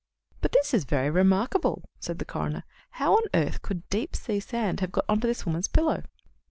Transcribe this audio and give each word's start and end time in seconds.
"But 0.41 0.51
this 0.53 0.73
is 0.73 0.83
very 0.85 1.11
remarkable," 1.11 1.87
said 1.99 2.17
the 2.17 2.25
coroner. 2.25 2.63
"How 2.89 3.13
on 3.17 3.21
earth 3.35 3.61
could 3.61 3.87
deep 3.91 4.15
sea 4.15 4.39
sand 4.39 4.79
have 4.79 4.91
got 4.91 5.05
on 5.07 5.19
to 5.21 5.27
this 5.27 5.45
woman's 5.45 5.67
pillow?" 5.67 6.01